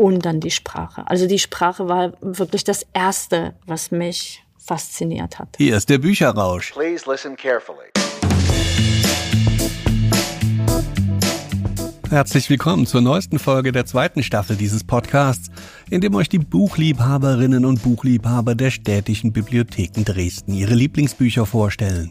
und 0.00 0.24
dann 0.24 0.40
die 0.40 0.50
Sprache. 0.50 1.02
Also 1.08 1.26
die 1.26 1.38
Sprache 1.38 1.86
war 1.86 2.14
wirklich 2.22 2.64
das 2.64 2.86
Erste, 2.94 3.52
was 3.66 3.90
mich 3.90 4.42
fasziniert 4.56 5.38
hat. 5.38 5.48
Hier 5.58 5.76
ist 5.76 5.90
der 5.90 5.98
Bücherrausch. 5.98 6.72
Please 6.72 7.04
listen 7.06 7.36
carefully. 7.36 7.90
Herzlich 12.08 12.48
willkommen 12.48 12.86
zur 12.86 13.02
neuesten 13.02 13.38
Folge 13.38 13.72
der 13.72 13.84
zweiten 13.84 14.22
Staffel 14.22 14.56
dieses 14.56 14.84
Podcasts, 14.84 15.50
in 15.90 16.00
dem 16.00 16.14
euch 16.14 16.30
die 16.30 16.38
Buchliebhaberinnen 16.38 17.66
und 17.66 17.82
Buchliebhaber 17.82 18.54
der 18.54 18.70
städtischen 18.70 19.34
Bibliotheken 19.34 20.04
Dresden 20.04 20.54
ihre 20.54 20.72
Lieblingsbücher 20.72 21.44
vorstellen. 21.44 22.10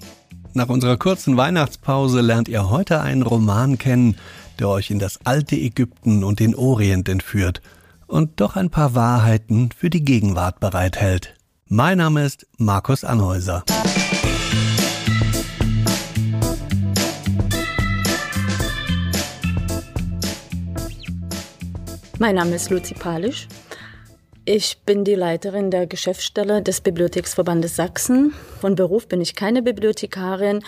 Nach 0.53 0.69
unserer 0.69 0.97
kurzen 0.97 1.37
Weihnachtspause 1.37 2.21
lernt 2.21 2.49
ihr 2.49 2.69
heute 2.69 3.01
einen 3.01 3.23
Roman 3.23 3.79
kennen, 3.79 4.15
der 4.59 4.69
euch 4.69 4.91
in 4.91 4.99
das 4.99 5.19
alte 5.23 5.55
Ägypten 5.55 6.23
und 6.23 6.39
den 6.39 6.53
Orient 6.53 7.09
entführt 7.09 7.63
und 8.09 8.41
doch 8.41 8.55
ein 8.55 8.69
paar 8.69 8.95
Wahrheiten 8.95 9.69
für 9.71 9.89
die 9.89 10.03
Gegenwart 10.03 10.59
bereithält. 10.59 11.35
Mein 11.67 11.99
Name 11.99 12.25
ist 12.25 12.47
Markus 12.57 13.03
Anhäuser. 13.03 13.63
Mein 22.17 22.35
Name 22.35 22.55
ist 22.55 22.69
Luzi 22.69 22.95
Palisch. 22.95 23.47
Ich 24.43 24.81
bin 24.83 25.05
die 25.05 25.15
Leiterin 25.15 25.69
der 25.69 25.85
Geschäftsstelle 25.85 26.63
des 26.63 26.81
Bibliotheksverbandes 26.81 27.75
Sachsen. 27.75 28.33
Von 28.59 28.75
Beruf 28.75 29.07
bin 29.07 29.21
ich 29.21 29.35
keine 29.35 29.61
Bibliothekarin 29.61 30.63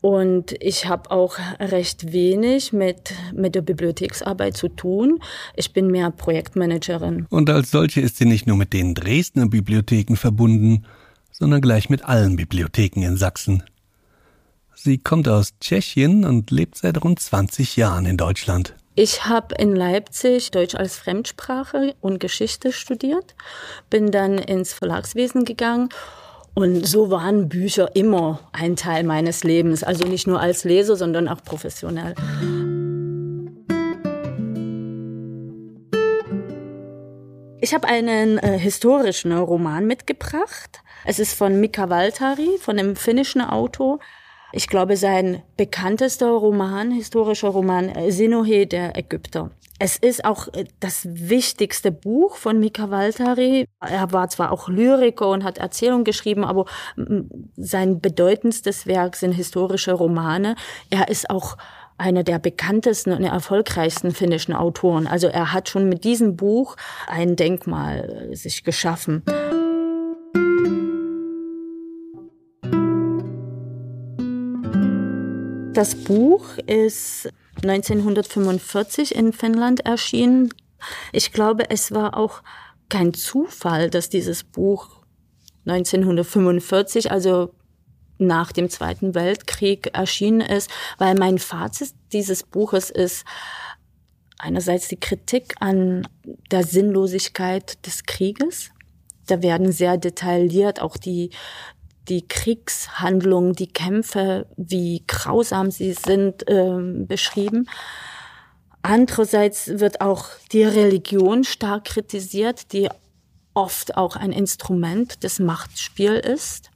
und 0.00 0.54
ich 0.60 0.86
habe 0.86 1.10
auch 1.10 1.38
recht 1.58 2.12
wenig 2.12 2.72
mit, 2.72 3.12
mit 3.32 3.54
der 3.54 3.62
Bibliotheksarbeit 3.62 4.56
zu 4.56 4.68
tun. 4.68 5.20
Ich 5.56 5.72
bin 5.72 5.88
mehr 5.90 6.10
Projektmanagerin. 6.10 7.26
Und 7.30 7.50
als 7.50 7.70
solche 7.70 8.00
ist 8.00 8.16
sie 8.16 8.24
nicht 8.24 8.46
nur 8.46 8.56
mit 8.56 8.72
den 8.72 8.94
Dresdner 8.94 9.48
Bibliotheken 9.48 10.16
verbunden, 10.16 10.84
sondern 11.32 11.60
gleich 11.60 11.90
mit 11.90 12.04
allen 12.04 12.36
Bibliotheken 12.36 13.02
in 13.02 13.16
Sachsen. 13.16 13.64
Sie 14.74 14.98
kommt 14.98 15.28
aus 15.28 15.54
Tschechien 15.60 16.24
und 16.24 16.52
lebt 16.52 16.78
seit 16.78 17.02
rund 17.02 17.18
20 17.18 17.76
Jahren 17.76 18.06
in 18.06 18.16
Deutschland. 18.16 18.76
Ich 18.94 19.26
habe 19.26 19.54
in 19.56 19.74
Leipzig 19.74 20.50
Deutsch 20.50 20.74
als 20.74 20.96
Fremdsprache 20.96 21.94
und 22.00 22.18
Geschichte 22.20 22.72
studiert, 22.72 23.34
bin 23.90 24.10
dann 24.10 24.38
ins 24.38 24.72
Verlagswesen 24.72 25.44
gegangen 25.44 25.88
und 26.58 26.84
so 26.84 27.08
waren 27.08 27.48
Bücher 27.48 27.94
immer 27.94 28.40
ein 28.50 28.74
Teil 28.74 29.04
meines 29.04 29.44
Lebens, 29.44 29.84
also 29.84 30.04
nicht 30.04 30.26
nur 30.26 30.40
als 30.40 30.64
Leser, 30.64 30.96
sondern 30.96 31.28
auch 31.28 31.40
professionell. 31.44 32.16
Ich 37.60 37.74
habe 37.74 37.86
einen 37.86 38.38
äh, 38.38 38.58
historischen 38.58 39.32
Roman 39.38 39.86
mitgebracht. 39.86 40.82
Es 41.04 41.20
ist 41.20 41.34
von 41.34 41.60
Mika 41.60 41.90
Valtari, 41.90 42.58
von 42.60 42.76
einem 42.76 42.96
finnischen 42.96 43.40
Autor. 43.40 44.00
Ich 44.52 44.66
glaube, 44.68 44.96
sein 44.96 45.42
bekanntester 45.56 46.30
Roman, 46.30 46.90
historischer 46.90 47.48
Roman, 47.48 47.88
äh, 47.90 48.10
Sinohe 48.10 48.66
der 48.66 48.96
Ägypter. 48.96 49.50
Es 49.78 49.96
ist 49.96 50.24
auch 50.24 50.48
äh, 50.48 50.64
das 50.80 51.06
wichtigste 51.10 51.92
Buch 51.92 52.36
von 52.36 52.58
Mika 52.58 52.90
Waltari. 52.90 53.66
Er 53.80 54.12
war 54.12 54.28
zwar 54.28 54.50
auch 54.50 54.68
Lyriker 54.68 55.28
und 55.28 55.44
hat 55.44 55.58
Erzählungen 55.58 56.04
geschrieben, 56.04 56.44
aber 56.44 56.64
sein 57.56 58.00
bedeutendstes 58.00 58.86
Werk 58.86 59.16
sind 59.16 59.32
historische 59.32 59.92
Romane. 59.92 60.56
Er 60.90 61.08
ist 61.08 61.28
auch 61.30 61.56
einer 61.98 62.22
der 62.22 62.38
bekanntesten 62.38 63.12
und 63.12 63.24
erfolgreichsten 63.24 64.12
finnischen 64.12 64.54
Autoren. 64.54 65.06
Also 65.06 65.26
er 65.26 65.52
hat 65.52 65.68
schon 65.68 65.88
mit 65.88 66.04
diesem 66.04 66.36
Buch 66.36 66.76
ein 67.06 67.36
Denkmal 67.36 68.30
äh, 68.30 68.36
sich 68.36 68.64
geschaffen. 68.64 69.22
Das 75.78 75.94
Buch 75.94 76.58
ist 76.66 77.28
1945 77.62 79.14
in 79.14 79.32
Finnland 79.32 79.86
erschienen. 79.86 80.52
Ich 81.12 81.30
glaube, 81.30 81.70
es 81.70 81.92
war 81.92 82.16
auch 82.16 82.42
kein 82.88 83.14
Zufall, 83.14 83.88
dass 83.88 84.08
dieses 84.08 84.42
Buch 84.42 84.88
1945, 85.66 87.12
also 87.12 87.54
nach 88.18 88.50
dem 88.50 88.70
Zweiten 88.70 89.14
Weltkrieg 89.14 89.94
erschienen 89.94 90.40
ist, 90.40 90.68
weil 90.98 91.14
mein 91.14 91.38
Fazit 91.38 91.94
dieses 92.12 92.42
Buches 92.42 92.90
ist 92.90 93.24
einerseits 94.36 94.88
die 94.88 94.98
Kritik 94.98 95.54
an 95.60 96.08
der 96.50 96.64
Sinnlosigkeit 96.64 97.86
des 97.86 98.02
Krieges. 98.02 98.72
Da 99.28 99.42
werden 99.42 99.70
sehr 99.70 99.96
detailliert 99.96 100.82
auch 100.82 100.96
die 100.96 101.30
die 102.08 102.26
Kriegshandlungen, 102.26 103.52
die 103.52 103.72
Kämpfe, 103.72 104.46
wie 104.56 105.02
grausam 105.06 105.70
sie 105.70 105.92
sind, 105.92 106.48
äh, 106.48 106.78
beschrieben. 107.06 107.68
Andererseits 108.82 109.80
wird 109.80 110.00
auch 110.00 110.26
die 110.52 110.64
Religion 110.64 111.44
stark 111.44 111.84
kritisiert, 111.84 112.72
die 112.72 112.88
oft 113.54 113.96
auch 113.96 114.16
ein 114.16 114.32
Instrument 114.32 115.22
des 115.24 115.40
Machtspiels 115.40 116.26
ist. 116.26 116.70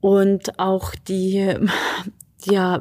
Und 0.00 0.58
auch 0.58 0.94
die, 0.94 1.56
ja, 2.44 2.78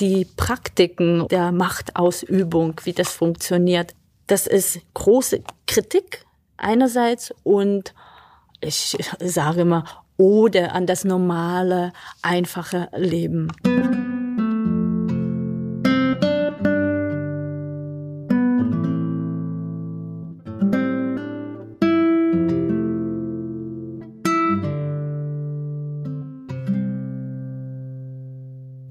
die 0.00 0.24
Praktiken 0.36 1.28
der 1.28 1.52
Machtausübung, 1.52 2.80
wie 2.84 2.92
das 2.92 3.12
funktioniert. 3.12 3.94
Das 4.26 4.46
ist 4.46 4.80
große 4.94 5.42
Kritik 5.66 6.24
einerseits 6.56 7.32
und 7.44 7.94
ich 8.60 8.96
sage 9.20 9.62
immer, 9.62 9.84
Ode 10.16 10.72
an 10.72 10.86
das 10.86 11.04
normale, 11.04 11.92
einfache 12.22 12.88
Leben. 12.96 13.48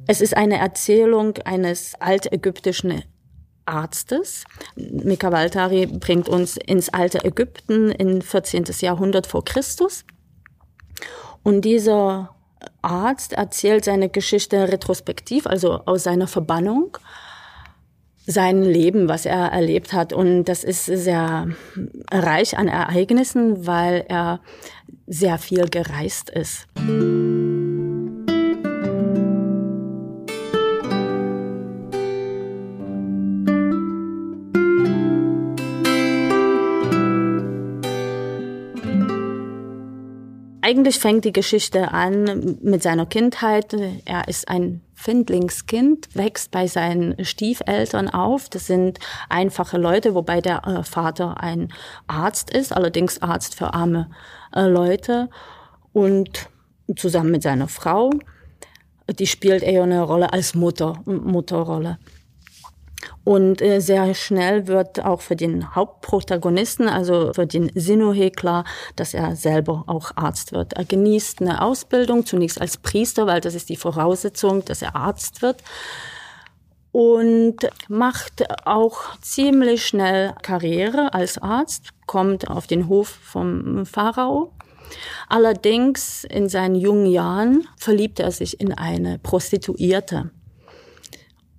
Es 0.08 0.22
ist 0.22 0.38
eine 0.38 0.60
Erzählung 0.60 1.38
eines 1.46 1.96
altägyptischen 1.96 3.04
Arztes. 3.66 4.44
Mika 4.76 5.32
Waltari 5.32 5.86
bringt 5.88 6.30
uns 6.30 6.58
ins 6.58 6.90
alte 6.90 7.24
Ägypten 7.24 7.92
in 7.92 8.22
14. 8.22 8.66
Jahrhundert 8.80 9.28
vor 9.28 9.44
Christus. 9.46 10.06
Und 11.44 11.62
dieser 11.62 12.36
Arzt 12.82 13.34
erzählt 13.34 13.86
seine 13.86 14.10
Geschichte 14.10 14.72
retrospektiv, 14.72 15.48
also 15.48 15.82
aus 15.86 16.04
seiner 16.04 16.28
Verbannung, 16.28 16.98
sein 18.28 18.64
Leben, 18.64 19.08
was 19.08 19.26
er 19.26 19.52
erlebt 19.52 19.94
hat. 19.94 20.14
Und 20.14 20.46
das 20.46 20.64
ist 20.64 20.86
sehr 20.86 21.48
reich 22.12 22.58
an 22.58 22.68
Ereignissen, 22.68 23.68
weil 23.68 24.06
er 24.08 24.40
sehr 25.06 25.38
viel 25.38 25.70
gereist 25.70 26.30
ist. 26.30 26.68
Eigentlich 40.68 40.98
fängt 40.98 41.26
die 41.26 41.32
Geschichte 41.32 41.92
an 41.92 42.58
mit 42.64 42.82
seiner 42.82 43.06
Kindheit. 43.06 43.72
Er 44.06 44.28
ist 44.28 44.48
ein 44.48 44.82
Findlingskind, 44.96 46.16
wächst 46.16 46.50
bei 46.50 46.66
seinen 46.66 47.24
Stiefeltern 47.24 48.10
auf. 48.10 48.50
Das 48.50 48.66
sind 48.66 48.98
einfache 49.30 49.78
Leute, 49.78 50.16
wobei 50.16 50.42
der 50.42 50.66
äh, 50.66 50.84
Vater 50.84 51.40
ein 51.40 51.72
Arzt 52.08 52.50
ist, 52.50 52.76
allerdings 52.76 53.22
Arzt 53.22 53.54
für 53.54 53.76
arme 53.76 54.10
äh, 54.56 54.66
Leute. 54.66 55.30
Und 55.94 56.50
zusammen 56.96 57.30
mit 57.30 57.44
seiner 57.44 57.68
Frau, 57.68 58.10
die 59.20 59.28
spielt 59.28 59.62
eher 59.62 59.84
eine 59.84 60.02
Rolle 60.02 60.34
als 60.34 60.56
Mutter, 60.56 61.00
Mutterrolle. 61.06 62.00
Und 63.24 63.62
äh, 63.62 63.80
sehr 63.80 64.14
schnell 64.14 64.68
wird 64.68 65.04
auch 65.04 65.22
für 65.22 65.36
den 65.36 65.76
Hauptprotagonisten, 65.76 66.88
also 66.88 67.34
für 67.34 67.48
den 67.48 67.72
Sinohe 67.74 68.32
klar, 68.32 68.66
dass 68.96 69.14
er 69.14 69.36
selber 69.36 69.84
auch 69.88 70.12
Arzt 70.16 70.52
wird. 70.52 70.74
Er 70.74 70.86
genießt 70.86 71.42
eine 71.42 71.62
Ausbildung, 71.62 72.26
zunächst 72.26 72.62
als 72.62 72.78
Priester, 72.78 73.28
weil 73.28 73.42
das 73.42 73.56
ist 73.56 73.70
die 73.70 73.78
Voraussetzung, 73.78 74.64
dass 74.66 74.82
er 74.82 74.96
Arzt 74.96 75.42
wird. 75.42 75.58
Und 76.92 77.58
macht 77.90 78.46
auch 78.66 79.18
ziemlich 79.20 79.86
schnell 79.86 80.34
Karriere 80.42 81.14
als 81.14 81.38
Arzt, 81.38 81.90
kommt 82.06 82.50
auf 82.50 82.68
den 82.68 82.88
Hof 82.88 83.10
vom 83.10 83.86
Pharao. 83.86 84.54
Allerdings 85.28 86.24
in 86.24 86.48
seinen 86.48 86.76
jungen 86.76 87.08
Jahren 87.08 87.68
verliebt 87.78 88.20
er 88.20 88.32
sich 88.32 88.62
in 88.62 88.74
eine 88.74 89.20
Prostituierte. 89.20 90.32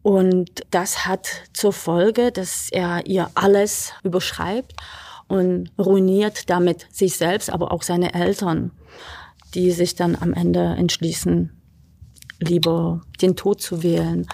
Und 0.06 0.62
das 0.70 1.05
hat 1.05 1.29
zur 1.53 1.73
Folge, 1.73 2.31
dass 2.31 2.69
er 2.70 3.06
ihr 3.06 3.29
alles 3.35 3.93
überschreibt 4.05 4.75
und 5.26 5.73
ruiniert 5.76 6.49
damit 6.49 6.87
sich 6.93 7.17
selbst, 7.17 7.50
aber 7.50 7.73
auch 7.73 7.82
seine 7.82 8.14
Eltern, 8.14 8.70
die 9.55 9.73
sich 9.73 9.97
dann 9.97 10.14
am 10.14 10.32
Ende 10.32 10.76
entschließen, 10.79 11.61
lieber 12.38 13.00
den 13.20 13.35
Tod 13.35 13.61
zu 13.61 13.82
wählen. 13.82 14.29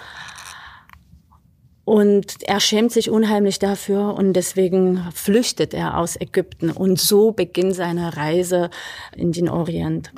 Und 1.85 2.43
er 2.43 2.59
schämt 2.59 2.91
sich 2.91 3.09
unheimlich 3.09 3.57
dafür 3.57 4.13
und 4.13 4.33
deswegen 4.33 5.03
flüchtet 5.11 5.73
er 5.73 5.97
aus 5.97 6.21
Ägypten. 6.21 6.69
Und 6.69 6.99
so 6.99 7.31
beginnt 7.31 7.73
seine 7.73 8.15
Reise 8.15 8.69
in 9.15 9.31
den 9.31 9.49
Orient. 9.49 10.11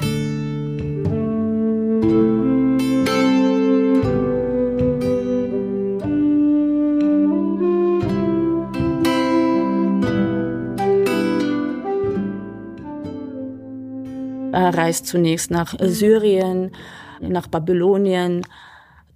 Er 14.86 14.90
reist 14.90 15.08
zunächst 15.08 15.50
nach 15.50 15.74
Syrien, 15.80 16.72
nach 17.20 17.48
Babylonien, 17.48 18.46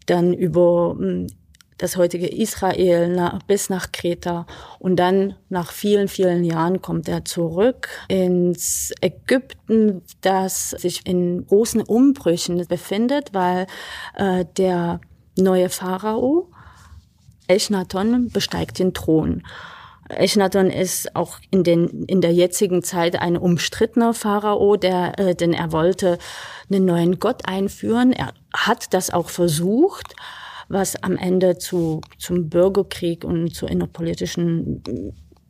dann 0.07 0.33
über 0.33 0.95
hm, 0.98 1.27
das 1.77 1.95
heutige 1.95 2.27
Israel 2.27 3.39
bis 3.45 3.69
nach 3.69 3.92
Kreta 3.92 4.48
und 4.80 4.95
dann 4.95 5.36
nach 5.50 5.71
vielen, 5.71 6.07
vielen 6.07 6.44
Jahren 6.44 6.81
kommt 6.81 7.07
er 7.07 7.24
zurück 7.24 7.88
ins 8.07 8.92
Ägypten, 9.00 10.01
das 10.21 10.71
sich 10.71 11.06
in 11.06 11.45
großen 11.45 11.81
Umbrüchen 11.81 12.66
befindet, 12.66 13.36
weil 13.36 13.68
äh, 14.16 14.45
der 14.57 15.00
neue 15.38 15.69
Pharao 15.69 16.50
Echnaton 17.48 18.30
besteigt 18.30 18.80
den 18.80 18.95
Thron. 18.95 19.44
Echnaton 20.10 20.70
ist 20.72 21.16
auch 21.16 21.38
in, 21.52 21.64
den, 21.64 22.04
in 22.06 22.22
der 22.22 22.34
jetzigen 22.34 22.84
Zeit 22.84 23.22
ein 23.22 23.38
umstrittener 23.38 24.14
Pharao, 24.14 24.76
der, 24.76 25.18
äh, 25.20 25.36
denn 25.36 25.54
er 25.54 25.72
wollte 25.72 26.18
einen 26.70 26.86
neuen 26.86 27.20
Gott 27.20 27.48
einführen. 27.48 28.12
Er 28.12 28.34
hat 28.54 28.94
das 28.94 29.12
auch 29.12 29.30
versucht, 29.30 30.16
was 30.68 31.02
am 31.04 31.16
Ende 31.18 31.58
zu, 31.58 32.02
zum 32.18 32.50
Bürgerkrieg 32.50 33.24
und 33.24 33.54
zu 33.56 33.66
innerpolitischen 33.66 34.84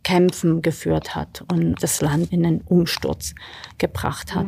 Kämpfen 0.03 0.61
geführt 0.61 1.15
hat 1.15 1.43
und 1.51 1.75
das 1.81 2.01
Land 2.01 2.31
in 2.31 2.43
den 2.43 2.61
Umsturz 2.61 3.35
gebracht 3.77 4.33
hat. 4.33 4.47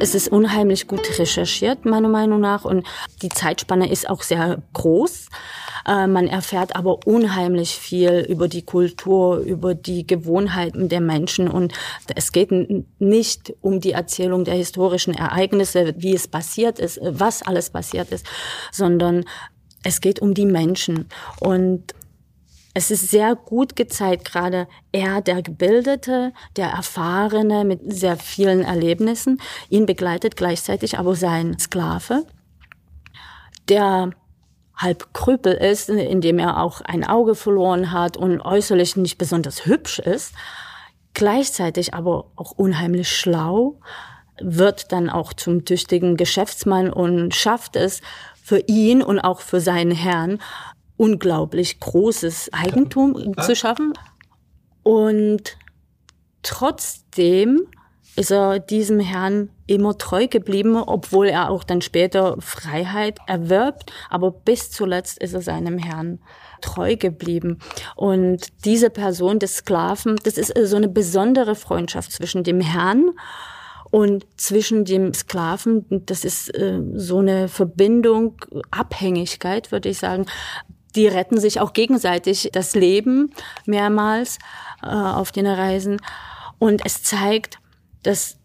Es 0.00 0.14
ist 0.14 0.28
unheimlich 0.28 0.86
gut 0.86 1.18
recherchiert, 1.18 1.84
meiner 1.84 2.08
Meinung 2.08 2.40
nach, 2.40 2.64
und 2.64 2.86
die 3.20 3.28
Zeitspanne 3.28 3.90
ist 3.90 4.08
auch 4.08 4.22
sehr 4.22 4.62
groß. 4.72 5.26
Äh, 5.86 6.06
man 6.06 6.28
erfährt 6.28 6.76
aber 6.76 7.04
unheimlich 7.04 7.70
viel 7.70 8.24
über 8.28 8.46
die 8.46 8.62
Kultur, 8.62 9.38
über 9.38 9.74
die 9.74 10.06
Gewohnheiten 10.06 10.88
der 10.88 11.00
Menschen 11.00 11.48
und 11.48 11.72
es 12.14 12.30
geht 12.30 12.50
nicht 13.00 13.54
um 13.60 13.80
die 13.80 13.92
Erzählung 13.92 14.44
der 14.44 14.54
historischen 14.54 15.14
Ereignisse, 15.14 15.94
wie 15.96 16.14
es 16.14 16.28
passiert 16.28 16.78
ist, 16.78 17.00
was 17.02 17.42
alles 17.42 17.70
passiert 17.70 18.12
ist, 18.12 18.24
sondern 18.70 19.24
es 19.82 20.00
geht 20.00 20.20
um 20.20 20.34
die 20.34 20.46
Menschen 20.46 21.08
und 21.40 21.94
es 22.78 22.92
ist 22.92 23.10
sehr 23.10 23.34
gut 23.34 23.74
gezeigt, 23.74 24.24
gerade 24.24 24.68
er, 24.92 25.20
der 25.20 25.42
Gebildete, 25.42 26.32
der 26.56 26.68
Erfahrene 26.68 27.64
mit 27.64 27.80
sehr 27.92 28.16
vielen 28.16 28.62
Erlebnissen, 28.62 29.40
ihn 29.68 29.84
begleitet 29.84 30.36
gleichzeitig 30.36 30.96
aber 30.96 31.16
sein 31.16 31.58
Sklave, 31.58 32.24
der 33.68 34.10
halb 34.76 35.12
Krüppel 35.12 35.54
ist, 35.54 35.88
indem 35.88 36.38
er 36.38 36.62
auch 36.62 36.80
ein 36.80 37.02
Auge 37.04 37.34
verloren 37.34 37.90
hat 37.90 38.16
und 38.16 38.40
äußerlich 38.40 38.94
nicht 38.94 39.18
besonders 39.18 39.66
hübsch 39.66 39.98
ist, 39.98 40.32
gleichzeitig 41.14 41.94
aber 41.94 42.30
auch 42.36 42.52
unheimlich 42.52 43.10
schlau, 43.10 43.80
wird 44.40 44.92
dann 44.92 45.10
auch 45.10 45.32
zum 45.32 45.64
tüchtigen 45.64 46.16
Geschäftsmann 46.16 46.92
und 46.92 47.34
schafft 47.34 47.74
es 47.74 48.02
für 48.40 48.60
ihn 48.68 49.02
und 49.02 49.18
auch 49.18 49.40
für 49.40 49.58
seinen 49.58 49.90
Herrn 49.90 50.38
unglaublich 50.98 51.80
großes 51.80 52.52
Eigentum 52.52 53.34
zu 53.40 53.56
schaffen. 53.56 53.94
Und 54.82 55.56
trotzdem 56.42 57.66
ist 58.16 58.32
er 58.32 58.58
diesem 58.58 58.98
Herrn 58.98 59.50
immer 59.66 59.96
treu 59.96 60.26
geblieben, 60.26 60.76
obwohl 60.76 61.28
er 61.28 61.50
auch 61.50 61.62
dann 61.62 61.80
später 61.80 62.36
Freiheit 62.40 63.20
erwirbt. 63.26 63.92
Aber 64.10 64.32
bis 64.32 64.70
zuletzt 64.70 65.18
ist 65.18 65.34
er 65.34 65.40
seinem 65.40 65.78
Herrn 65.78 66.18
treu 66.60 66.96
geblieben. 66.96 67.60
Und 67.94 68.64
diese 68.64 68.90
Person 68.90 69.38
des 69.38 69.58
Sklaven, 69.58 70.16
das 70.24 70.36
ist 70.36 70.52
so 70.64 70.76
eine 70.76 70.88
besondere 70.88 71.54
Freundschaft 71.54 72.10
zwischen 72.10 72.42
dem 72.42 72.60
Herrn 72.60 73.12
und 73.90 74.26
zwischen 74.36 74.84
dem 74.84 75.14
Sklaven, 75.14 75.86
das 75.88 76.24
ist 76.24 76.54
äh, 76.54 76.82
so 76.94 77.18
eine 77.18 77.48
Verbindung, 77.48 78.36
Abhängigkeit, 78.70 79.72
würde 79.72 79.88
ich 79.88 79.98
sagen, 79.98 80.26
die 80.98 81.06
retten 81.06 81.38
sich 81.38 81.60
auch 81.60 81.72
gegenseitig 81.72 82.50
das 82.52 82.74
Leben 82.74 83.32
mehrmals 83.64 84.38
äh, 84.82 84.88
auf 84.88 85.30
den 85.30 85.46
Reisen. 85.46 85.98
Und 86.58 86.82
es 86.84 87.04
zeigt, 87.04 87.60
dass 88.02 88.36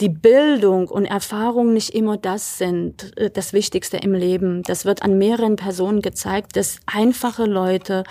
die 0.00 0.08
Bildung 0.08 0.88
und 0.88 1.04
Erfahrung 1.04 1.74
nicht 1.74 1.90
immer 1.90 2.16
das 2.16 2.56
sind, 2.56 3.16
äh, 3.18 3.30
das 3.30 3.52
Wichtigste 3.52 3.98
im 3.98 4.14
Leben. 4.14 4.62
Das 4.62 4.86
wird 4.86 5.02
an 5.02 5.18
mehreren 5.18 5.56
Personen 5.56 6.00
gezeigt, 6.00 6.56
dass 6.56 6.80
einfache 6.86 7.44
Leute 7.44 8.04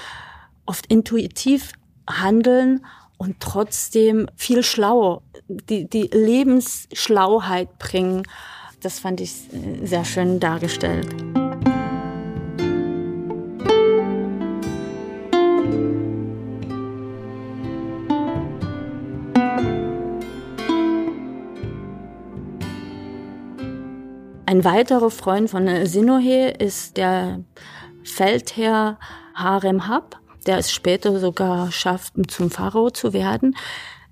oft 0.67 0.85
intuitiv 0.85 1.71
handeln 2.07 2.85
und 3.17 3.39
trotzdem 3.39 4.27
viel 4.35 4.61
schlauer, 4.61 5.23
die, 5.47 5.89
die 5.89 6.09
Lebensschlauheit 6.13 7.79
bringen. 7.79 8.21
Das 8.81 8.99
fand 8.99 9.19
ich 9.19 9.31
äh, 9.51 9.83
sehr 9.83 10.05
schön 10.05 10.39
dargestellt. 10.39 11.07
Ein 24.59 24.65
weiterer 24.65 25.09
Freund 25.09 25.49
von 25.49 25.85
Sinohe 25.85 26.49
ist 26.49 26.97
der 26.97 27.39
Feldherr 28.03 28.99
Harem 29.33 29.87
Hab, 29.87 30.19
der 30.47 30.57
es 30.57 30.73
später 30.73 31.17
sogar 31.17 31.71
schafft, 31.71 32.15
zum 32.29 32.51
Pharao 32.51 32.89
zu 32.89 33.13
werden. 33.13 33.55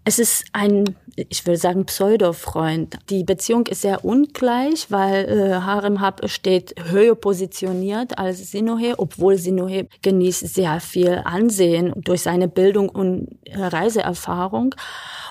Es 0.10 0.20
ist 0.20 0.46
ein, 0.54 0.96
ich 1.18 1.46
will 1.46 1.58
sagen, 1.58 1.86
Pseudo-Freund. 1.86 2.98
Die 3.10 3.26
Beziehung 3.26 3.68
ist 3.68 3.82
sehr 3.82 4.06
ungleich, 4.06 4.90
weil 4.90 5.26
äh, 5.26 5.54
Harem 5.56 6.00
Hab 6.00 6.30
steht 6.30 6.76
höher 6.90 7.14
positioniert 7.14 8.18
als 8.18 8.52
Sinohe, 8.52 8.98
obwohl 9.00 9.36
Sinohe 9.36 9.90
genießt 10.04 10.48
sehr 10.48 10.80
viel 10.80 11.24
Ansehen 11.26 11.92
durch 11.98 12.22
seine 12.22 12.48
Bildung 12.48 12.88
und 12.88 13.38
Reiseerfahrung 13.54 14.76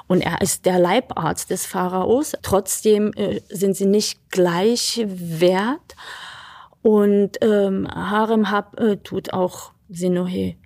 und 0.08 0.20
er 0.20 0.42
ist 0.42 0.66
der 0.66 0.78
Leibarzt 0.78 1.48
des 1.48 1.64
Pharaos. 1.64 2.34
Trotzdem 2.42 3.14
äh, 3.16 3.40
sind 3.48 3.78
sie 3.78 3.86
nicht 3.86 4.30
gleich 4.30 5.02
wert. 5.06 5.96
Und 6.82 7.38
ähm, 7.40 7.88
Harem 7.88 8.50
Hab 8.50 8.78
äh, 8.78 8.98
tut 8.98 9.32
auch 9.32 9.72
Sinohe 9.88 10.56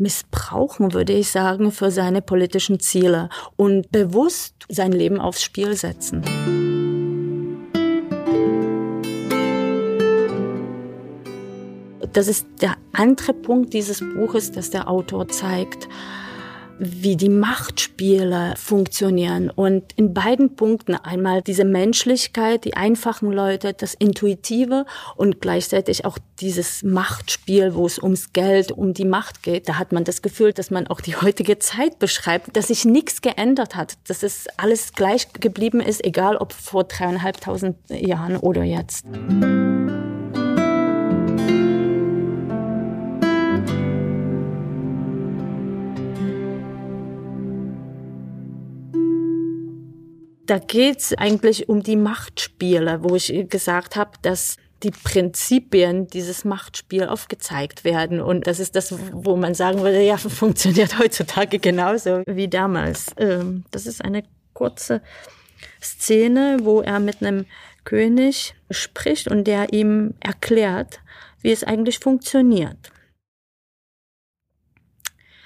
missbrauchen, 0.00 0.92
würde 0.92 1.12
ich 1.12 1.30
sagen, 1.30 1.70
für 1.70 1.90
seine 1.90 2.22
politischen 2.22 2.80
Ziele 2.80 3.28
und 3.56 3.92
bewusst 3.92 4.54
sein 4.68 4.92
Leben 4.92 5.20
aufs 5.20 5.42
Spiel 5.42 5.76
setzen. 5.76 6.22
Das 12.12 12.26
ist 12.26 12.46
der 12.60 12.76
andere 12.92 13.32
Punkt 13.32 13.72
dieses 13.72 14.00
Buches, 14.00 14.50
dass 14.50 14.70
der 14.70 14.88
Autor 14.88 15.28
zeigt, 15.28 15.88
wie 16.80 17.16
die 17.16 17.28
Machtspiele 17.28 18.54
funktionieren. 18.56 19.50
Und 19.50 19.92
in 19.96 20.14
beiden 20.14 20.56
Punkten 20.56 20.94
einmal 20.94 21.42
diese 21.42 21.64
Menschlichkeit, 21.64 22.64
die 22.64 22.74
einfachen 22.74 23.30
Leute, 23.30 23.74
das 23.74 23.92
Intuitive 23.92 24.86
und 25.14 25.42
gleichzeitig 25.42 26.06
auch 26.06 26.18
dieses 26.40 26.82
Machtspiel, 26.82 27.74
wo 27.74 27.84
es 27.84 27.98
ums 28.02 28.32
Geld, 28.32 28.72
um 28.72 28.94
die 28.94 29.04
Macht 29.04 29.42
geht. 29.42 29.68
Da 29.68 29.78
hat 29.78 29.92
man 29.92 30.04
das 30.04 30.22
Gefühl, 30.22 30.54
dass 30.54 30.70
man 30.70 30.86
auch 30.86 31.02
die 31.02 31.16
heutige 31.16 31.58
Zeit 31.58 31.98
beschreibt, 31.98 32.56
dass 32.56 32.68
sich 32.68 32.86
nichts 32.86 33.20
geändert 33.20 33.76
hat, 33.76 33.98
dass 34.08 34.22
es 34.22 34.46
alles 34.56 34.94
gleich 34.94 35.32
geblieben 35.34 35.80
ist, 35.80 36.02
egal 36.02 36.36
ob 36.36 36.54
vor 36.54 36.84
dreieinhalbtausend 36.84 37.76
Jahren 37.90 38.38
oder 38.38 38.64
jetzt. 38.64 39.04
Da 50.50 50.58
geht's 50.58 51.14
eigentlich 51.14 51.68
um 51.68 51.84
die 51.84 51.94
Machtspiele, 51.94 53.04
wo 53.04 53.14
ich 53.14 53.32
gesagt 53.48 53.94
habe, 53.94 54.10
dass 54.22 54.56
die 54.82 54.90
Prinzipien 54.90 56.08
dieses 56.08 56.44
Machtspiel 56.44 57.04
aufgezeigt 57.04 57.84
werden. 57.84 58.20
Und 58.20 58.48
das 58.48 58.58
ist 58.58 58.74
das, 58.74 58.92
wo 59.12 59.36
man 59.36 59.54
sagen 59.54 59.78
würde, 59.82 60.02
ja, 60.02 60.16
funktioniert 60.16 60.98
heutzutage 60.98 61.60
genauso 61.60 62.24
wie 62.26 62.48
damals. 62.48 63.14
Ähm, 63.16 63.62
das 63.70 63.86
ist 63.86 64.04
eine 64.04 64.24
kurze 64.52 65.02
Szene, 65.80 66.56
wo 66.62 66.80
er 66.80 66.98
mit 66.98 67.22
einem 67.22 67.46
König 67.84 68.56
spricht 68.72 69.28
und 69.28 69.44
der 69.44 69.72
ihm 69.72 70.14
erklärt, 70.18 70.98
wie 71.42 71.52
es 71.52 71.62
eigentlich 71.62 72.00
funktioniert. 72.00 72.90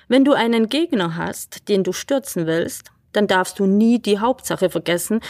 Wenn 0.08 0.24
du 0.24 0.32
einen 0.32 0.70
Gegner 0.70 1.16
hast, 1.16 1.68
den 1.68 1.84
du 1.84 1.92
stürzen 1.92 2.46
willst, 2.46 2.90
dann 3.14 3.26
darfst 3.26 3.58
du 3.58 3.66
nie 3.66 3.98
die 4.00 4.18
Hauptsache 4.18 4.68
vergessen, 4.68 5.20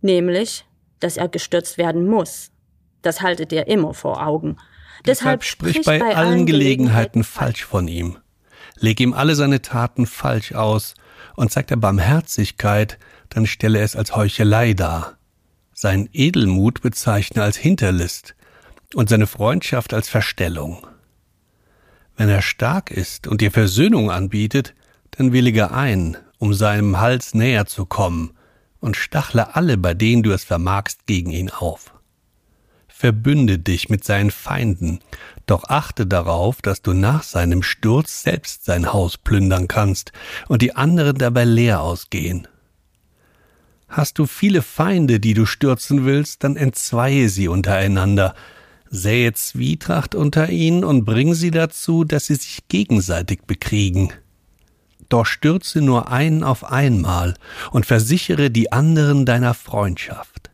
nämlich, 0.00 0.64
dass 1.00 1.16
er 1.16 1.28
gestürzt 1.28 1.78
werden 1.78 2.06
muss. 2.06 2.50
Das 3.02 3.20
haltet 3.20 3.52
ihr 3.52 3.68
immer 3.68 3.94
vor 3.94 4.26
Augen. 4.26 4.56
Deshalb, 5.04 5.40
Deshalb 5.40 5.44
sprich 5.44 5.82
bei, 5.84 5.98
bei 5.98 6.16
allen 6.16 6.46
Gelegenheiten 6.46 7.22
falsch 7.22 7.64
von 7.64 7.86
ihm. 7.86 8.18
Leg 8.78 9.00
ihm 9.00 9.12
alle 9.12 9.34
seine 9.34 9.62
Taten 9.62 10.06
falsch 10.06 10.52
aus 10.52 10.94
und 11.36 11.52
zeigt 11.52 11.70
er 11.70 11.76
Barmherzigkeit, 11.76 12.98
dann 13.28 13.46
stelle 13.46 13.80
es 13.80 13.94
als 13.94 14.16
Heuchelei 14.16 14.74
dar. 14.74 15.18
Sein 15.72 16.08
Edelmut 16.12 16.80
bezeichne 16.80 17.42
als 17.42 17.56
Hinterlist 17.56 18.34
und 18.94 19.08
seine 19.08 19.26
Freundschaft 19.26 19.92
als 19.92 20.08
Verstellung. 20.08 20.86
Wenn 22.16 22.30
er 22.30 22.42
stark 22.42 22.90
ist 22.90 23.26
und 23.26 23.42
dir 23.42 23.50
Versöhnung 23.50 24.10
anbietet, 24.10 24.74
dann 25.10 25.32
willige 25.32 25.70
ein, 25.70 26.16
um 26.38 26.54
seinem 26.54 27.00
Hals 27.00 27.34
näher 27.34 27.66
zu 27.66 27.86
kommen, 27.86 28.32
und 28.80 28.96
stachle 28.96 29.56
alle, 29.56 29.78
bei 29.78 29.94
denen 29.94 30.22
du 30.22 30.32
es 30.32 30.44
vermagst, 30.44 31.06
gegen 31.06 31.30
ihn 31.30 31.50
auf. 31.50 31.92
Verbünde 32.88 33.58
dich 33.58 33.88
mit 33.88 34.04
seinen 34.04 34.30
Feinden, 34.30 35.00
doch 35.46 35.64
achte 35.64 36.06
darauf, 36.06 36.62
dass 36.62 36.82
du 36.82 36.92
nach 36.92 37.22
seinem 37.22 37.62
Sturz 37.62 38.22
selbst 38.22 38.64
sein 38.64 38.92
Haus 38.92 39.18
plündern 39.18 39.68
kannst 39.68 40.12
und 40.48 40.62
die 40.62 40.74
anderen 40.74 41.18
dabei 41.18 41.44
leer 41.44 41.80
ausgehen. 41.80 42.48
Hast 43.88 44.18
du 44.18 44.26
viele 44.26 44.62
Feinde, 44.62 45.20
die 45.20 45.34
du 45.34 45.46
stürzen 45.46 46.04
willst, 46.04 46.42
dann 46.42 46.56
entzweie 46.56 47.28
sie 47.28 47.48
untereinander, 47.48 48.34
sähe 48.88 49.32
Zwietracht 49.32 50.14
unter 50.14 50.48
ihnen 50.48 50.84
und 50.84 51.04
bring 51.04 51.34
sie 51.34 51.50
dazu, 51.50 52.04
dass 52.04 52.26
sie 52.26 52.34
sich 52.36 52.68
gegenseitig 52.68 53.42
bekriegen. 53.46 54.12
Doch 55.08 55.26
stürze 55.26 55.80
nur 55.80 56.10
einen 56.10 56.42
auf 56.42 56.64
einmal 56.64 57.34
und 57.70 57.86
versichere 57.86 58.50
die 58.50 58.72
anderen 58.72 59.24
deiner 59.24 59.54
Freundschaft. 59.54 60.50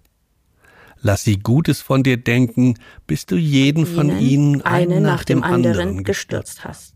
Lass 1.00 1.25
sie 1.25 1.38
Gutes 1.38 1.80
von 1.80 2.02
dir 2.02 2.16
denken, 2.16 2.78
bis 3.06 3.26
du 3.26 3.37
jeden 3.37 3.87
von 3.87 4.21
ihnen 4.21 4.62
einen, 4.62 4.92
einen 4.92 5.02
nach 5.02 5.25
dem 5.25 5.42
anderen 5.42 6.04
gestürzt 6.04 6.64
hast. 6.64 6.94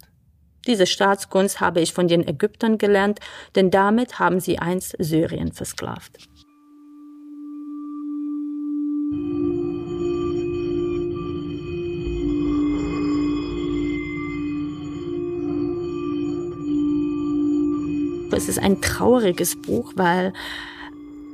Diese 0.67 0.87
Staatskunst 0.87 1.61
habe 1.61 1.81
ich 1.81 1.93
von 1.93 2.09
den 2.09 2.27
Ägyptern 2.27 2.79
gelernt, 2.79 3.21
denn 3.55 3.71
damit 3.71 4.19
haben 4.19 4.41
sie 4.41 4.59
einst 4.59 4.97
Syrien 4.99 5.53
versklavt. 5.53 6.19
Es 18.37 18.51
ist 18.51 18.59
ein 18.59 18.83
trauriges 18.83 19.57
Buch, 19.57 19.95
weil 19.97 20.35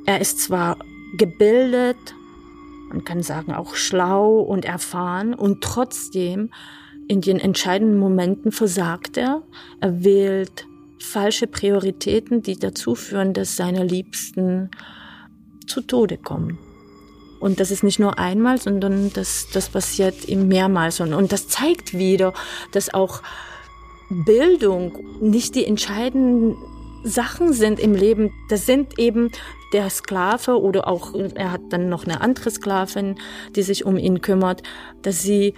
er 0.07 0.21
ist 0.21 0.39
zwar 0.39 0.79
gebildet, 1.19 1.97
man 2.91 3.05
kann 3.05 3.23
sagen 3.23 3.53
auch 3.53 3.75
schlau 3.75 4.39
und 4.39 4.65
erfahren 4.65 5.35
und 5.35 5.63
trotzdem 5.63 6.51
in 7.09 7.21
den 7.21 7.41
entscheidenden 7.41 7.99
Momenten 7.99 8.53
versagt 8.53 9.17
er. 9.17 9.43
Er 9.81 10.05
wählt 10.05 10.67
falsche 11.01 11.49
Prioritäten, 11.49 12.43
die 12.43 12.59
dazu 12.59 12.95
führen, 12.95 13.33
dass 13.33 13.57
seine 13.57 13.83
Liebsten 13.83 14.71
zu 15.67 15.81
Tode 15.81 16.19
kommen. 16.19 16.59
Und 17.41 17.59
das 17.59 17.73
ist 17.73 17.83
nicht 17.83 17.99
nur 17.99 18.21
einmal, 18.21 18.61
sondern 18.61 19.13
das, 19.13 19.49
das 19.53 19.71
passiert 19.71 20.29
ihm 20.29 20.47
mehrmals. 20.47 21.01
Und, 21.01 21.15
und 21.15 21.33
das 21.33 21.49
zeigt 21.49 21.95
wieder, 21.95 22.33
dass 22.71 22.95
auch 22.95 23.23
Bildung 24.09 24.93
nicht 25.21 25.57
die 25.57 25.67
entscheidenden 25.67 26.57
Sachen 27.05 27.53
sind 27.53 27.81
im 27.81 27.95
Leben. 27.95 28.33
Das 28.49 28.67
sind 28.67 28.99
eben 28.99 29.31
der 29.73 29.91
Sklave 29.91 30.61
oder 30.61 30.87
auch, 30.87 31.15
er 31.35 31.53
hat 31.53 31.63
dann 31.71 31.89
noch 31.89 32.05
eine 32.05 32.21
andere 32.21 32.51
Sklavin, 32.51 33.17
die 33.57 33.63
sich 33.63 33.85
um 33.85 33.97
ihn 33.97 34.21
kümmert, 34.21 34.63
dass 35.03 35.23
sie 35.23 35.55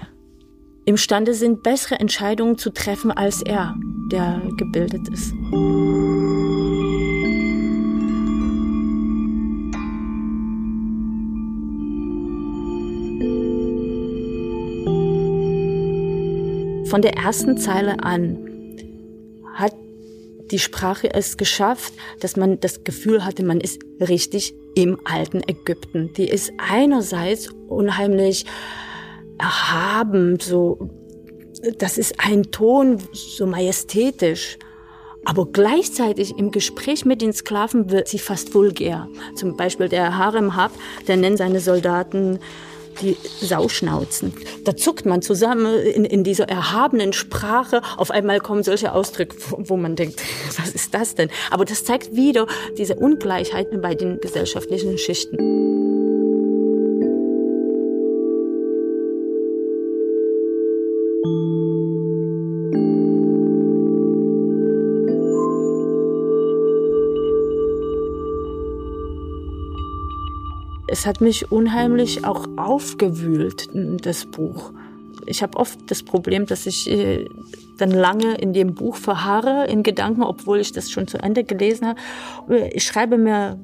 imstande 0.85 1.35
sind, 1.35 1.63
bessere 1.63 1.99
Entscheidungen 1.99 2.59
zu 2.59 2.71
treffen 2.71 3.11
als 3.11 3.43
er, 3.43 3.75
der 4.11 4.43
gebildet 4.57 5.09
ist. 5.09 5.33
Von 16.91 17.03
der 17.03 17.17
ersten 17.17 17.59
Zeile 17.59 18.05
an 18.05 18.54
die 20.51 20.59
Sprache 20.59 21.13
es 21.13 21.37
geschafft, 21.37 21.93
dass 22.21 22.37
man 22.37 22.61
das 22.61 22.85
Gefühl 22.85 23.25
hatte, 23.25 23.45
man 23.45 23.61
ist 23.61 23.81
richtig 24.01 24.55
im 24.75 24.99
alten 25.05 25.43
Ägypten. 25.47 26.13
Die 26.15 26.29
ist 26.29 26.53
einerseits 26.59 27.49
unheimlich 27.69 28.45
erhaben, 29.39 30.39
so, 30.41 30.91
das 31.79 31.99
ist 31.99 32.15
ein 32.19 32.45
Ton 32.51 32.99
so 33.13 33.47
majestätisch. 33.47 34.59
Aber 35.27 35.47
gleichzeitig 35.47 36.37
im 36.37 36.51
Gespräch 36.51 37.07
mit 37.07 37.23
den 37.23 37.33
Sklaven 37.33 37.91
wird 37.91 38.09
sie 38.09 38.19
fast 38.19 38.55
vulgär. 38.55 39.09
Zum 39.35 39.57
Beispiel 39.57 39.89
der 39.89 40.19
Harem-Hab, 40.19 40.73
der 41.09 41.17
nennt 41.17 41.39
seine 41.39 41.61
Soldaten 41.61 42.41
die 43.01 43.17
Sauschnauzen. 43.41 44.33
Da 44.65 44.77
zuckt 44.77 45.07
man 45.07 45.23
zusammen 45.23 45.75
in, 45.75 46.05
in 46.05 46.25
dieser 46.25 46.49
erhabenen 46.49 47.13
Sprache. 47.13 47.83
Auf 47.97 48.11
einmal 48.11 48.41
kommen 48.41 48.63
solche 48.63 48.93
Ausdrücke, 48.93 49.37
wo 49.51 49.77
man 49.77 49.97
denkt, 49.97 50.21
was 50.59 50.75
ist 50.75 50.95
das 50.95 51.15
denn? 51.15 51.31
Aber 51.51 51.65
das 51.65 51.85
zeigt 51.85 52.15
wieder 52.15 52.47
diese 52.79 52.97
Ungleichheiten 52.97 53.81
bei 53.81 53.95
den 53.95 54.21
gesellschaftlichen 54.21 54.99
Schichten. 54.99 55.84
Es 70.95 71.07
hat 71.07 71.21
mich 71.21 71.51
unheimlich 71.51 72.25
auch 72.25 72.47
aufgewühlt, 72.57 73.69
das 73.73 74.27
Buch. 74.27 74.73
Ich 75.27 75.43
habe 75.43 75.59
oft 75.59 75.91
das 75.91 76.05
Problem, 76.05 76.47
dass 76.47 76.67
ich 76.67 76.89
äh, 76.89 77.29
dann 77.79 77.91
lange 77.91 78.37
in 78.37 78.53
dem 78.53 78.75
Buch 78.75 78.95
verharre, 78.95 79.67
in 79.67 79.83
Gedanken, 79.83 80.23
obwohl 80.23 80.61
ich 80.61 80.71
das 80.71 80.93
schon 80.93 81.09
zu 81.09 81.19
Ende 81.19 81.43
gelesen 81.43 81.89
habe. 81.89 82.01
Ich 82.73 82.85
schreibe 82.85 83.19
mir 83.19 83.59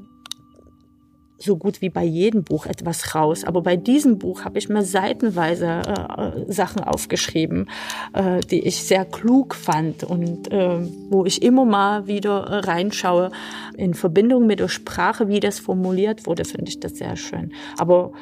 so 1.42 1.56
gut 1.56 1.80
wie 1.80 1.88
bei 1.88 2.04
jedem 2.04 2.44
Buch 2.44 2.66
etwas 2.66 3.14
raus. 3.14 3.44
Aber 3.44 3.62
bei 3.62 3.76
diesem 3.76 4.18
Buch 4.18 4.44
habe 4.44 4.58
ich 4.58 4.68
mir 4.68 4.82
seitenweise 4.82 5.66
äh, 5.66 6.52
Sachen 6.52 6.82
aufgeschrieben, 6.82 7.68
äh, 8.12 8.40
die 8.40 8.66
ich 8.66 8.82
sehr 8.82 9.04
klug 9.04 9.54
fand 9.54 10.04
und 10.04 10.52
äh, 10.52 10.78
wo 11.08 11.24
ich 11.24 11.42
immer 11.42 11.64
mal 11.64 12.06
wieder 12.06 12.44
äh, 12.44 12.56
reinschaue. 12.58 13.30
In 13.76 13.94
Verbindung 13.94 14.46
mit 14.46 14.60
der 14.60 14.68
Sprache, 14.68 15.28
wie 15.28 15.40
das 15.40 15.58
formuliert 15.58 16.26
wurde, 16.26 16.44
finde 16.44 16.68
ich 16.68 16.80
das 16.80 16.98
sehr 16.98 17.16
schön. 17.16 17.52
Aber 17.78 18.12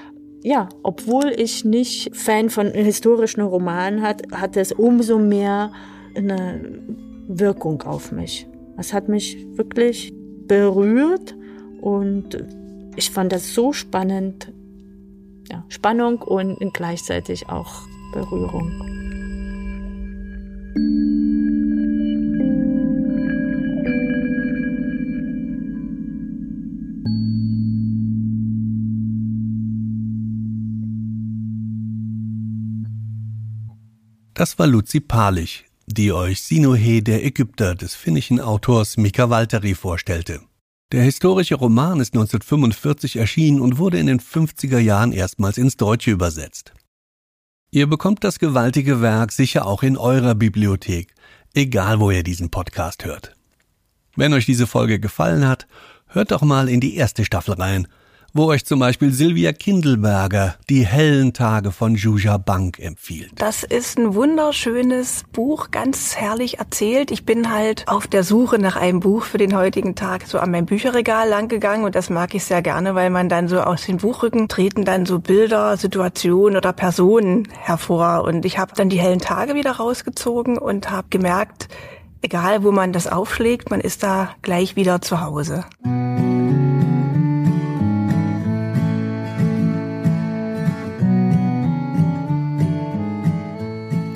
ja, 0.42 0.68
obwohl 0.84 1.32
ich 1.36 1.64
nicht 1.64 2.14
Fan 2.14 2.48
von 2.48 2.68
historischen 2.68 3.40
Romanen 3.40 4.02
hat, 4.02 4.22
hat 4.32 4.56
es 4.56 4.70
umso 4.72 5.18
mehr 5.18 5.72
eine 6.14 6.60
Wirkung 7.26 7.82
auf 7.82 8.12
mich. 8.12 8.46
Es 8.76 8.92
hat 8.92 9.08
mich 9.08 9.44
wirklich 9.56 10.12
berührt 10.46 11.36
und 11.80 12.38
ich 12.98 13.12
fand 13.12 13.32
das 13.32 13.54
so 13.54 13.72
spannend. 13.72 14.52
Ja, 15.50 15.64
Spannung 15.68 16.20
und 16.20 16.74
gleichzeitig 16.74 17.48
auch 17.48 17.86
Berührung. 18.12 18.72
Das 34.34 34.58
war 34.58 34.66
Luzi 34.66 35.00
Palich, 35.00 35.66
die 35.86 36.12
euch 36.12 36.42
Sinohe 36.42 37.02
der 37.02 37.24
Ägypter 37.24 37.74
des 37.76 37.94
finnischen 37.94 38.40
Autors 38.40 38.96
Mika 38.96 39.30
Walteri 39.30 39.74
vorstellte. 39.74 40.40
Der 40.90 41.02
historische 41.02 41.54
Roman 41.54 42.00
ist 42.00 42.14
1945 42.14 43.16
erschienen 43.16 43.60
und 43.60 43.76
wurde 43.76 43.98
in 43.98 44.06
den 44.06 44.20
50er 44.20 44.78
Jahren 44.78 45.12
erstmals 45.12 45.58
ins 45.58 45.76
Deutsche 45.76 46.10
übersetzt. 46.10 46.72
Ihr 47.70 47.86
bekommt 47.86 48.24
das 48.24 48.38
gewaltige 48.38 49.02
Werk 49.02 49.32
sicher 49.32 49.66
auch 49.66 49.82
in 49.82 49.98
eurer 49.98 50.34
Bibliothek, 50.34 51.14
egal 51.52 52.00
wo 52.00 52.10
ihr 52.10 52.22
diesen 52.22 52.50
Podcast 52.50 53.04
hört. 53.04 53.36
Wenn 54.16 54.32
euch 54.32 54.46
diese 54.46 54.66
Folge 54.66 54.98
gefallen 54.98 55.46
hat, 55.46 55.66
hört 56.06 56.30
doch 56.30 56.40
mal 56.40 56.70
in 56.70 56.80
die 56.80 56.96
erste 56.96 57.26
Staffel 57.26 57.54
rein 57.54 57.86
wo 58.32 58.46
euch 58.46 58.64
zum 58.64 58.80
Beispiel 58.80 59.12
Silvia 59.12 59.52
Kindelberger 59.52 60.56
die 60.68 60.86
hellen 60.86 61.32
Tage 61.32 61.72
von 61.72 61.94
Juja 61.94 62.36
Bank 62.36 62.78
empfiehlt. 62.78 63.32
Das 63.36 63.64
ist 63.64 63.98
ein 63.98 64.14
wunderschönes 64.14 65.24
Buch, 65.32 65.70
ganz 65.70 66.16
herrlich 66.16 66.58
erzählt. 66.58 67.10
Ich 67.10 67.24
bin 67.24 67.50
halt 67.52 67.88
auf 67.88 68.06
der 68.06 68.24
Suche 68.24 68.58
nach 68.58 68.76
einem 68.76 69.00
Buch 69.00 69.24
für 69.24 69.38
den 69.38 69.56
heutigen 69.56 69.94
Tag 69.94 70.26
so 70.26 70.38
an 70.38 70.50
meinem 70.50 70.66
Bücherregal 70.66 71.28
langgegangen 71.28 71.84
und 71.84 71.94
das 71.94 72.10
mag 72.10 72.34
ich 72.34 72.44
sehr 72.44 72.62
gerne, 72.62 72.94
weil 72.94 73.10
man 73.10 73.28
dann 73.28 73.48
so 73.48 73.60
aus 73.60 73.86
den 73.86 73.98
Buchrücken 73.98 74.48
treten 74.48 74.84
dann 74.84 75.06
so 75.06 75.18
Bilder, 75.18 75.76
Situationen 75.76 76.56
oder 76.56 76.72
Personen 76.72 77.48
hervor 77.58 78.24
und 78.24 78.44
ich 78.44 78.58
habe 78.58 78.72
dann 78.74 78.88
die 78.88 79.00
hellen 79.00 79.20
Tage 79.20 79.54
wieder 79.54 79.72
rausgezogen 79.72 80.58
und 80.58 80.90
habe 80.90 81.08
gemerkt, 81.10 81.68
egal 82.22 82.62
wo 82.62 82.72
man 82.72 82.92
das 82.92 83.06
aufschlägt, 83.06 83.70
man 83.70 83.80
ist 83.80 84.02
da 84.02 84.30
gleich 84.42 84.76
wieder 84.76 85.00
zu 85.00 85.20
Hause. 85.20 85.64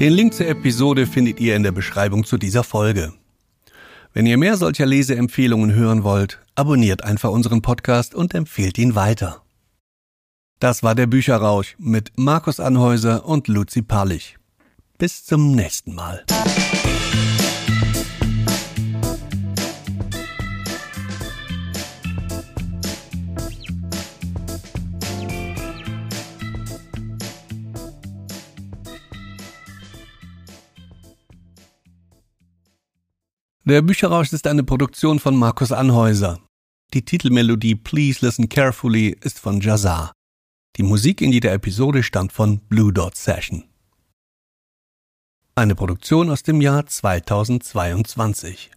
Den 0.03 0.15
Link 0.15 0.35
zur 0.35 0.49
Episode 0.49 1.07
findet 1.07 1.39
ihr 1.39 1.55
in 1.55 1.63
der 1.63 1.71
Beschreibung 1.71 2.25
zu 2.25 2.37
dieser 2.37 2.65
Folge. 2.65 3.13
Wenn 4.13 4.27
ihr 4.27 4.37
mehr 4.37 4.57
solcher 4.57 4.85
Leseempfehlungen 4.85 5.75
hören 5.77 6.03
wollt, 6.03 6.41
abonniert 6.57 7.05
einfach 7.05 7.31
unseren 7.31 7.63
Podcast 7.63 8.13
und 8.13 8.35
empfehlt 8.35 8.79
ihn 8.79 8.97
weiter. 8.97 9.43
Das 10.59 10.83
war 10.83 10.97
der 10.97 11.07
Bücherrausch 11.07 11.77
mit 11.79 12.11
Markus 12.17 12.59
Anhäuser 12.59 13.25
und 13.27 13.47
Luzi 13.47 13.83
Parlich. 13.83 14.39
Bis 14.99 15.25
zum 15.25 15.55
nächsten 15.55 15.95
Mal. 15.95 16.25
Der 33.73 33.81
Bücherrausch 33.81 34.35
ist 34.35 34.47
eine 34.47 34.65
Produktion 34.65 35.19
von 35.19 35.35
Markus 35.35 35.73
Anhäuser. 35.73 36.39
Die 36.93 37.07
Titelmelodie 37.07 37.75
Please 37.75 38.19
Listen 38.21 38.51
Carefully 38.51 39.17
ist 39.23 39.39
von 39.39 39.63
Jazar. 39.63 40.13
Die 40.77 40.83
Musik 40.83 41.23
in 41.23 41.33
jeder 41.33 41.55
Episode 41.55 42.03
stammt 42.03 42.35
von 42.35 42.59
Blue 42.69 42.93
Dot 42.93 43.17
Session. 43.17 43.65
Eine 45.55 45.75
Produktion 45.75 46.29
aus 46.29 46.43
dem 46.43 46.61
Jahr 46.61 46.85
2022. 46.85 48.71